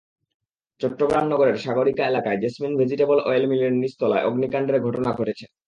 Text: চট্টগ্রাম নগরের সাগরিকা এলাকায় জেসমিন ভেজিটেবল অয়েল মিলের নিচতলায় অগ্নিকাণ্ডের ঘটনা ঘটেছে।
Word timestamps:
চট্টগ্রাম 0.81 1.25
নগরের 1.27 1.57
সাগরিকা 1.57 2.03
এলাকায় 2.05 2.41
জেসমিন 2.41 2.73
ভেজিটেবল 2.77 3.17
অয়েল 3.19 3.45
মিলের 3.47 3.73
নিচতলায় 3.73 4.25
অগ্নিকাণ্ডের 4.25 4.77
ঘটনা 4.79 5.09
ঘটেছে। 5.11 5.45